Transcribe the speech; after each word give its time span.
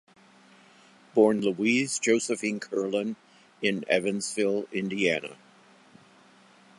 Born 1.13 1.41
Louise 1.41 1.99
Josephine 1.99 2.59
Kerlin 2.59 3.17
in 3.61 3.85
Evansville, 3.87 4.63
Indiana. 4.71 5.35